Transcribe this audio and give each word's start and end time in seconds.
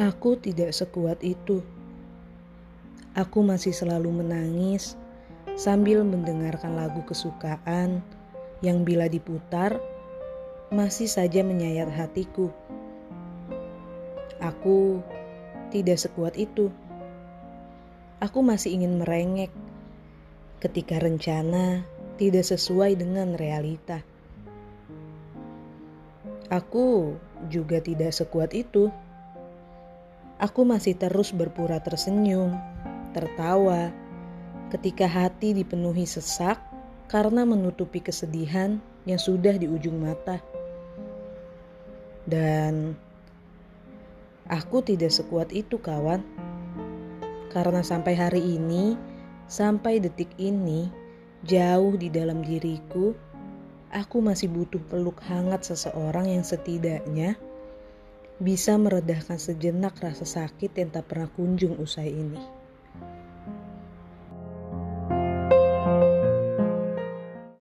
Aku 0.00 0.40
tidak 0.40 0.72
sekuat 0.72 1.20
itu. 1.20 1.60
Aku 3.12 3.44
masih 3.44 3.76
selalu 3.76 4.24
menangis 4.24 4.96
sambil 5.60 6.00
mendengarkan 6.08 6.72
lagu 6.72 7.04
kesukaan 7.04 8.00
yang 8.64 8.80
bila 8.80 9.12
diputar 9.12 9.76
masih 10.72 11.04
saja 11.04 11.44
menyayat 11.44 11.92
hatiku. 11.92 12.48
Aku 14.40 15.04
tidak 15.68 16.00
sekuat 16.00 16.32
itu. 16.40 16.72
Aku 18.24 18.40
masih 18.40 18.80
ingin 18.80 18.96
merengek 19.04 19.52
ketika 20.64 20.96
rencana 20.96 21.84
tidak 22.16 22.48
sesuai 22.48 22.96
dengan 22.96 23.36
realita. 23.36 24.00
Aku 26.48 27.20
juga 27.52 27.84
tidak 27.84 28.16
sekuat 28.16 28.56
itu. 28.56 28.88
Aku 30.40 30.64
masih 30.64 30.96
terus 30.96 31.36
berpura 31.36 31.84
tersenyum, 31.84 32.56
tertawa, 33.12 33.92
ketika 34.72 35.04
hati 35.04 35.52
dipenuhi 35.52 36.08
sesak 36.08 36.56
karena 37.12 37.44
menutupi 37.44 38.00
kesedihan 38.00 38.80
yang 39.04 39.20
sudah 39.20 39.60
di 39.60 39.68
ujung 39.68 40.00
mata. 40.00 40.40
Dan 42.24 42.96
aku 44.48 44.80
tidak 44.80 45.12
sekuat 45.12 45.52
itu, 45.52 45.76
kawan, 45.76 46.24
karena 47.52 47.84
sampai 47.84 48.16
hari 48.16 48.40
ini, 48.40 48.96
sampai 49.44 50.00
detik 50.00 50.32
ini, 50.40 50.88
jauh 51.44 52.00
di 52.00 52.08
dalam 52.08 52.40
diriku, 52.40 53.12
aku 53.92 54.24
masih 54.24 54.48
butuh 54.48 54.80
peluk 54.88 55.20
hangat 55.20 55.68
seseorang 55.68 56.32
yang 56.32 56.40
setidaknya 56.40 57.36
bisa 58.40 58.80
meredahkan 58.80 59.36
sejenak 59.36 60.00
rasa 60.00 60.24
sakit 60.24 60.72
yang 60.72 60.88
tak 60.88 61.12
pernah 61.12 61.28
kunjung 61.28 61.76
usai 61.76 62.08
ini. 62.08 62.59